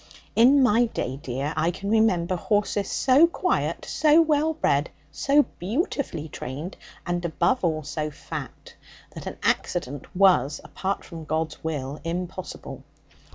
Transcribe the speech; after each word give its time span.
'In 0.35 0.63
my 0.63 0.85
day, 0.85 1.17
dear, 1.21 1.53
I 1.55 1.69
can 1.69 1.91
remember 1.91 2.35
horses 2.35 2.89
so 2.89 3.27
quiet, 3.27 3.85
so 3.87 4.19
well 4.19 4.55
bred, 4.55 4.89
so 5.11 5.43
beautifully 5.59 6.27
trained, 6.27 6.75
and, 7.05 7.23
above 7.23 7.63
all, 7.63 7.83
so 7.83 8.09
fat, 8.09 8.73
that 9.11 9.27
an 9.27 9.37
accident 9.43 10.07
was, 10.15 10.59
apart 10.63 11.05
from 11.05 11.25
God's 11.25 11.63
will, 11.63 12.01
impossible. 12.03 12.83